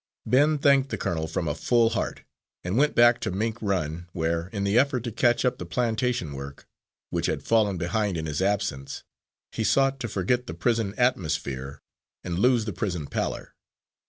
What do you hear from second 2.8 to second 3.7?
back to Mink